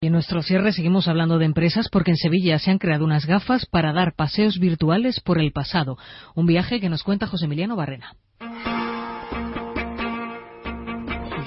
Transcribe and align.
Y 0.00 0.06
en 0.06 0.12
nuestro 0.12 0.42
cierre 0.42 0.72
seguimos 0.72 1.08
hablando 1.08 1.38
de 1.38 1.44
empresas 1.44 1.88
porque 1.90 2.12
en 2.12 2.16
Sevilla 2.16 2.60
se 2.60 2.70
han 2.70 2.78
creado 2.78 3.04
unas 3.04 3.26
gafas 3.26 3.66
para 3.66 3.92
dar 3.92 4.14
paseos 4.14 4.60
virtuales 4.60 5.18
por 5.18 5.40
el 5.40 5.50
pasado. 5.50 5.98
Un 6.36 6.46
viaje 6.46 6.78
que 6.78 6.88
nos 6.88 7.02
cuenta 7.02 7.26
José 7.26 7.46
Emiliano 7.46 7.74
Barrena. 7.74 8.14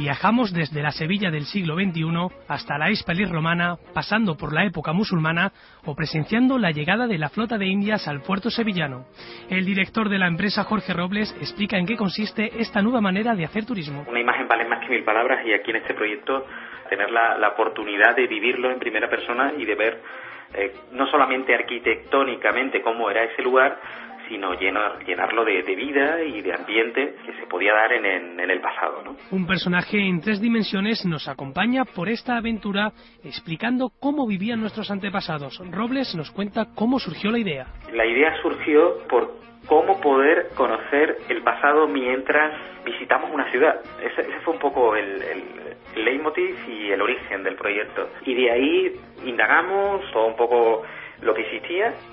Viajamos 0.02 0.52
desde 0.52 0.82
la 0.82 0.90
Sevilla 0.90 1.30
del 1.30 1.46
siglo 1.46 1.76
XXI 1.76 2.36
hasta 2.48 2.80
la 2.80 2.90
Hispalis 2.90 3.30
romana, 3.30 3.76
pasando 3.94 4.36
por 4.36 4.52
la 4.52 4.66
época 4.66 4.94
musulmana 4.94 5.52
o 5.86 5.94
presenciando 5.94 6.58
la 6.58 6.72
llegada 6.72 7.06
de 7.06 7.20
la 7.20 7.30
flota 7.30 7.60
de 7.60 7.68
Indias 7.68 8.08
al 8.08 8.24
puerto 8.24 8.50
sevillano. 8.50 9.06
El 9.48 9.64
director 9.64 10.10
de 10.10 10.18
la 10.18 10.26
empresa, 10.26 10.64
Jorge 10.64 10.92
Robles, 10.94 11.32
explica 11.40 11.78
en 11.78 11.86
qué 11.86 11.98
consiste 11.98 12.50
esta 12.60 12.82
nueva 12.82 13.00
manera 13.00 13.36
de 13.36 13.46
hacer 13.46 13.64
turismo. 13.64 14.04
Una 14.10 14.20
imagen 14.20 14.48
vale 14.48 14.68
más 14.68 14.80
que 14.80 14.90
mil 14.90 15.04
palabras 15.04 15.46
y 15.46 15.54
aquí 15.54 15.70
en 15.70 15.78
este 15.78 15.94
proyecto 15.94 16.48
tener 16.90 17.12
la, 17.12 17.38
la 17.38 17.50
oportunidad 17.50 18.16
de 18.16 18.26
vivirlo 18.26 18.72
en 18.72 18.80
primera 18.80 19.08
persona 19.08 19.54
y 19.56 19.66
de 19.66 19.76
ver 19.76 20.02
eh, 20.56 20.74
no 20.94 21.06
solamente 21.08 21.54
arquitectónicamente 21.54 22.82
cómo 22.82 23.10
era 23.12 23.24
ese 23.24 23.44
lugar, 23.44 23.78
sino 24.32 24.54
llenar, 24.54 25.04
llenarlo 25.06 25.44
de, 25.44 25.62
de, 25.62 25.76
vida 25.76 26.24
y 26.24 26.42
de 26.42 26.54
ambiente 26.54 27.16
que 27.26 27.34
se 27.34 27.46
podía 27.48 27.74
dar 27.74 27.92
en, 27.92 28.06
en, 28.06 28.40
en, 28.40 28.50
el 28.50 28.62
pasado. 28.62 29.04
¿no? 29.04 29.18
Un 29.32 29.46
personaje 29.46 30.00
en 30.00 30.22
tres 30.22 30.40
dimensiones 30.40 31.06
nos 31.06 31.28
acompaña 31.28 31.84
por 31.84 32.08
esta 32.08 32.38
aventura 32.38 32.94
explicando 33.26 33.92
cómo 34.00 34.26
vivían 34.26 34.62
nuestros 34.62 34.90
antepasados. 34.90 35.62
Robles 35.70 36.16
nos 36.16 36.32
cuenta 36.32 36.68
cómo 36.74 36.98
surgió 36.98 37.30
la 37.30 37.40
idea. 37.40 37.68
La 37.92 38.06
idea 38.06 38.34
surgió 38.42 39.06
por 39.10 39.34
cómo 39.68 40.00
poder 40.00 40.48
conocer 40.56 41.18
el 41.28 41.44
pasado 41.44 41.88
mientras 41.90 42.54
visitamos 42.86 43.30
una 43.32 43.52
ciudad. 43.52 43.82
Ese, 44.02 44.22
ese 44.22 44.40
fue 44.46 44.54
un 44.54 44.62
poco 44.62 44.96
el, 44.96 45.22
el, 45.22 45.44
el 45.98 46.06
leitmotiv 46.06 46.56
y 46.70 46.90
el 46.90 47.02
origen 47.02 47.44
del 47.44 47.56
proyecto. 47.56 48.08
Y 48.26 48.34
de 48.34 48.50
ahí 48.50 48.94
indagamos 49.26 50.10
todo 50.14 50.28
un 50.28 50.38
poco 50.38 50.84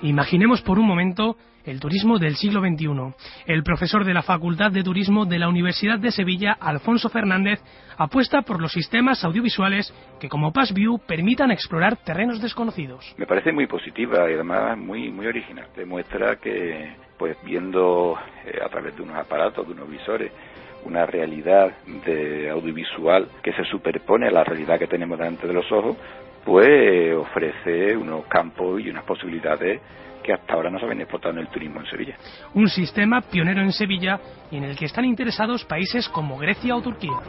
Imaginemos 0.01 0.61
por 0.61 0.79
un 0.79 0.87
momento 0.87 1.35
el 1.65 1.79
turismo 1.79 2.17
del 2.17 2.35
siglo 2.35 2.61
XXI. 2.61 3.13
El 3.45 3.63
profesor 3.63 4.05
de 4.05 4.13
la 4.13 4.23
Facultad 4.23 4.71
de 4.71 4.83
Turismo 4.83 5.25
de 5.25 5.39
la 5.39 5.49
Universidad 5.49 5.99
de 5.99 6.11
Sevilla, 6.11 6.57
Alfonso 6.59 7.09
Fernández, 7.09 7.61
apuesta 7.97 8.41
por 8.41 8.61
los 8.61 8.71
sistemas 8.71 9.23
audiovisuales 9.23 9.93
que 10.19 10.29
como 10.29 10.51
PassView 10.51 10.99
permitan 10.99 11.51
explorar 11.51 11.97
terrenos 11.97 12.41
desconocidos. 12.41 13.13
Me 13.17 13.27
parece 13.27 13.51
muy 13.51 13.67
positiva 13.67 14.29
y 14.29 14.33
además 14.33 14.77
muy, 14.77 15.11
muy 15.11 15.27
original. 15.27 15.67
Demuestra 15.75 16.37
que, 16.37 16.95
pues 17.17 17.37
viendo 17.43 18.17
eh, 18.45 18.59
a 18.63 18.69
través 18.69 18.95
de 18.95 19.03
unos 19.03 19.17
aparatos, 19.17 19.67
de 19.67 19.73
unos 19.73 19.89
visores, 19.89 20.31
una 20.85 21.05
realidad 21.05 21.71
de 22.05 22.49
audiovisual 22.49 23.27
que 23.43 23.51
se 23.53 23.65
superpone 23.65 24.27
a 24.27 24.31
la 24.31 24.43
realidad 24.43 24.79
que 24.79 24.87
tenemos 24.87 25.19
delante 25.19 25.45
de 25.45 25.53
los 25.53 25.69
ojos, 25.71 25.97
pues 26.45 27.15
ofrece 27.15 27.95
unos 27.95 28.25
campos 28.25 28.81
y 28.81 28.89
unas 28.89 29.03
posibilidades 29.03 29.81
que 30.23 30.33
hasta 30.33 30.53
ahora 30.53 30.69
no 30.69 30.79
se 30.79 30.85
habían 30.85 31.01
explotado 31.01 31.33
en 31.33 31.39
el 31.39 31.47
turismo 31.47 31.79
en 31.79 31.85
Sevilla. 31.87 32.15
Un 32.53 32.67
sistema 32.67 33.21
pionero 33.21 33.61
en 33.61 33.71
Sevilla 33.71 34.19
y 34.51 34.57
en 34.57 34.65
el 34.65 34.77
que 34.77 34.85
están 34.85 35.05
interesados 35.05 35.65
países 35.65 36.07
como 36.09 36.37
Grecia 36.37 36.75
o 36.75 36.81
Turquía. 36.81 37.19